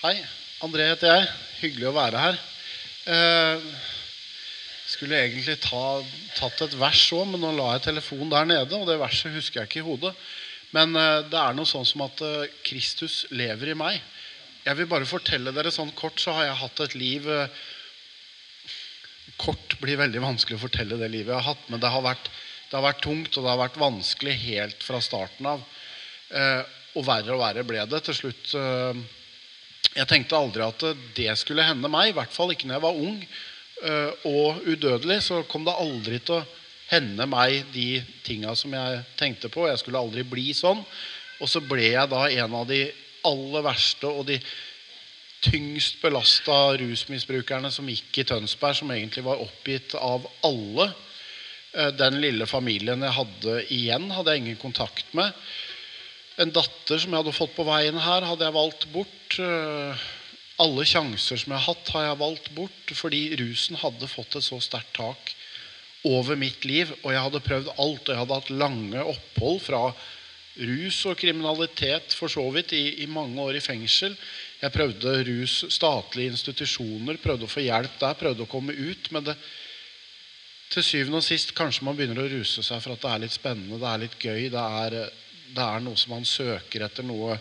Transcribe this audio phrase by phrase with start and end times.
[0.00, 0.14] Hei.
[0.64, 1.24] André heter jeg.
[1.58, 2.36] Hyggelig å være her.
[3.12, 3.64] Eh,
[4.88, 6.00] skulle egentlig ta,
[6.38, 8.78] tatt et vers òg, men nå la jeg telefonen der nede.
[8.78, 10.14] Og det verset husker jeg ikke i hodet.
[10.72, 14.00] Men eh, det er noe sånn som at eh, Kristus lever i meg.
[14.64, 17.60] Jeg vil bare fortelle dere sånn kort, så har jeg hatt et liv eh,
[19.40, 22.32] Kort blir veldig vanskelig å fortelle det livet jeg har hatt, men det har vært,
[22.68, 25.62] det har vært tungt, og det har vært vanskelig helt fra starten av.
[26.32, 26.60] Eh,
[26.96, 28.52] og verre og verre ble det til slutt.
[28.56, 29.08] Eh,
[29.90, 30.84] jeg tenkte aldri at
[31.16, 35.20] det skulle hende meg, i hvert fall ikke når jeg var ung eh, og udødelig.
[35.26, 36.46] Så kom det aldri til å
[36.90, 39.66] hende meg de tinga som jeg tenkte på.
[39.68, 40.82] Jeg skulle aldri bli sånn.
[41.40, 42.84] Og så ble jeg da en av de
[43.26, 44.38] aller verste og de
[45.40, 50.90] tyngst belasta rusmisbrukerne som gikk i Tønsberg, som egentlig var oppgitt av alle.
[51.72, 55.32] Eh, den lille familien jeg hadde igjen, hadde jeg ingen kontakt med.
[56.38, 59.38] En datter som jeg hadde fått på veien her, hadde jeg valgt bort.
[59.42, 60.06] Eh,
[60.60, 64.44] alle sjanser som jeg har hatt, har jeg valgt bort fordi rusen hadde fått et
[64.44, 65.34] så sterkt tak
[66.06, 66.92] over mitt liv.
[67.02, 68.04] Og jeg hadde prøvd alt.
[68.04, 69.84] Og jeg hadde hatt lange opphold fra
[70.60, 74.16] rus og kriminalitet for så vidt i, i mange år i fengsel.
[74.60, 79.08] Jeg prøvde rus, statlige institusjoner, prøvde å få hjelp der, prøvde å komme ut.
[79.14, 79.36] Men det,
[80.70, 83.34] til syvende og sist kanskje man begynner å ruse seg for at det er litt
[83.34, 84.42] spennende, det er litt gøy.
[84.52, 84.98] Det er,
[85.54, 87.38] det er noe som man søker etter, noe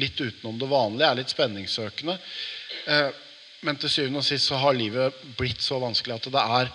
[0.00, 1.08] litt utenom det vanlige.
[1.08, 2.18] er litt spenningssøkende.
[2.86, 3.10] Eh,
[3.66, 6.70] men til syvende og sist så har livet blitt så vanskelig at det er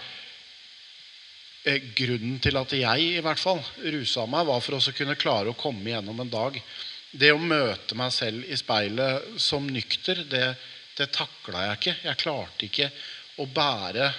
[1.65, 5.53] eh, Grunnen til at jeg i hvert fall rusa meg, var for å kunne klare
[5.53, 6.59] å komme gjennom en dag
[7.15, 10.47] det å møte meg selv i speilet som nykter, det,
[10.97, 11.95] det takla jeg ikke.
[12.09, 12.89] Jeg klarte ikke
[13.39, 14.09] å bære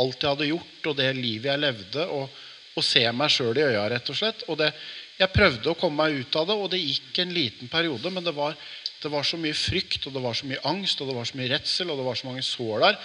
[0.00, 2.40] alt jeg hadde gjort, og det livet jeg levde, og,
[2.74, 4.44] og se meg sjøl i øya, rett og slett.
[4.50, 4.72] Og det,
[5.20, 8.24] jeg prøvde å komme meg ut av det, og det gikk en liten periode, men
[8.24, 8.56] det var,
[9.02, 11.40] det var så mye frykt, og det var så mye angst, og det var så
[11.40, 13.00] mye redsel, og det var så mange sår der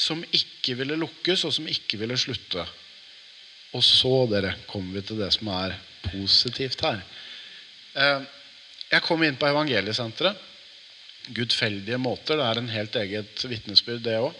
[0.00, 2.64] som ikke ville lukkes, og som ikke ville slutte.
[3.76, 5.76] Og så, dere, kommer vi til det som er
[6.06, 7.02] positivt her.
[7.94, 8.22] Eh,
[8.90, 10.48] jeg kom inn på evangeliesenteret.
[11.36, 12.38] Gudfeldige måter.
[12.40, 14.34] Det er en helt eget vitnesbyrd, det òg.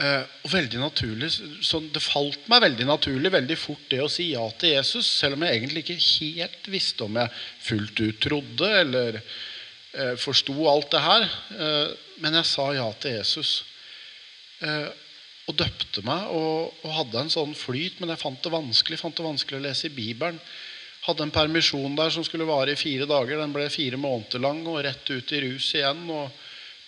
[0.00, 1.28] Eh, og veldig naturlig,
[1.60, 5.36] så Det falt meg veldig naturlig veldig fort det å si ja til Jesus, selv
[5.36, 7.34] om jeg egentlig ikke helt visste om jeg
[7.66, 11.26] fullt ut trodde eller eh, forsto alt det her.
[11.56, 11.90] Eh,
[12.24, 13.52] men jeg sa ja til Jesus.
[15.48, 19.16] Og døpte meg og, og, hadde en sånn flyt, men jeg fant det vanskelig, fant
[19.16, 20.36] det vanskelig å lese i Bibelen.
[21.06, 23.40] Hadde en permisjon der som skulle vare i fire dager.
[23.40, 26.04] Den ble fire måneder lang og rett ut i rus igjen.
[26.12, 26.28] Og,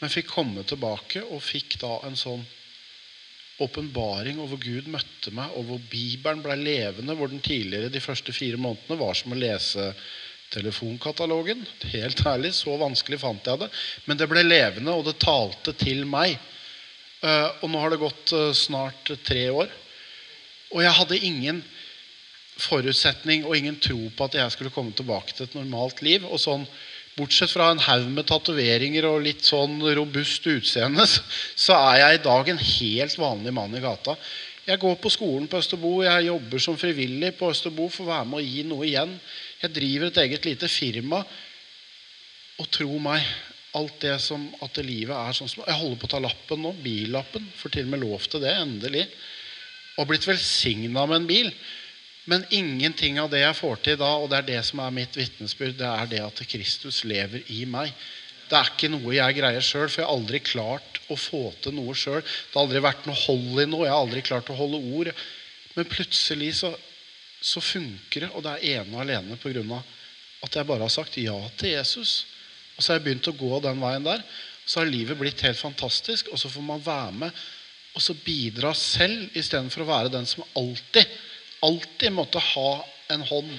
[0.02, 2.44] men fikk komme tilbake og fikk da en sånn
[3.64, 7.16] åpenbaring over Gud møtte meg, og hvor Bibelen ble levende.
[7.18, 9.92] Hvor den tidligere de første fire månedene var som å lese
[10.52, 11.64] telefonkatalogen.
[11.92, 13.70] Helt ærlig, så vanskelig fant jeg det.
[14.06, 16.36] Men det ble levende, og det talte til meg.
[17.22, 19.72] Eh, og nå har det gått eh, snart tre år.
[20.72, 21.62] Og jeg hadde ingen
[22.62, 26.26] forutsetning og ingen tro på at jeg skulle komme tilbake til et normalt liv.
[26.28, 26.66] og sånn
[27.12, 32.22] Bortsett fra en haug med tatoveringer og litt sånn robust utseende, så er jeg i
[32.24, 34.16] dag en helt vanlig mann i gata.
[34.64, 38.28] Jeg går på skolen på Østerbo, jeg jobber som frivillig på Østerbo for å være
[38.30, 39.16] med og gi noe igjen.
[39.60, 41.20] Jeg driver et eget lite firma.
[42.62, 43.26] Og tro meg,
[43.74, 46.74] alt det som at livet er sånn som Jeg holder på å ta lappen nå.
[46.84, 47.46] Billappen.
[47.58, 48.52] Får til og med lov til det.
[48.60, 49.06] Endelig.
[49.98, 51.50] Og blitt velsigna med en bil.
[52.24, 55.16] Men ingenting av det jeg får til da, og det er det som er mitt
[55.18, 57.90] vitnesbyrd, det er det at Kristus lever i meg.
[58.46, 61.74] Det er ikke noe jeg greier sjøl, for jeg har aldri klart å få til
[61.74, 62.20] noe sjøl.
[62.22, 63.86] Det har aldri vært noe hold i noe.
[63.88, 65.10] Jeg har aldri klart å holde ord.
[65.74, 66.70] Men plutselig så,
[67.40, 69.80] så funker det, og det er ene og alene pga.
[70.42, 72.26] at jeg bare har sagt ja til Jesus.
[72.76, 74.22] Og så har jeg begynt å gå den veien der.
[74.66, 77.42] Så har livet blitt helt fantastisk, og så får man være med
[77.92, 81.08] og så bidra selv istedenfor å være den som alltid
[81.62, 82.70] alltid måtte ha
[83.12, 83.52] en hånd,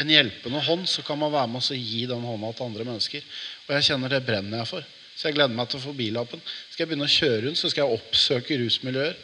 [0.00, 3.26] en hjelpende hånd, så kan man være med og gi den hånda til andre mennesker.
[3.66, 4.86] Og jeg kjenner det brenner jeg for.
[5.16, 6.40] Så jeg gleder meg til å få billappen.
[6.70, 9.18] Skal jeg begynne å kjøre rundt, så skal jeg oppsøke rusmiljøer.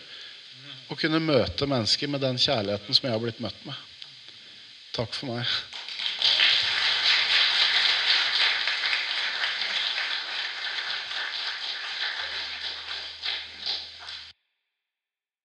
[0.92, 3.78] Og kunne møte mennesker med den kjærligheten som jeg har blitt møtt med.
[4.96, 5.56] Takk for meg.